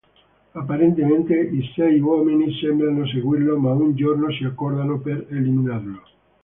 [0.55, 6.01] Apparentemente i sei uomini sembrano seguirlo ma un giorno si accordano per eliminarlo.